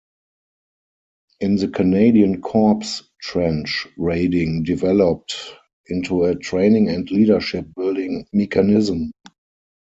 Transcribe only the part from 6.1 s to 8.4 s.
a training and leadership-building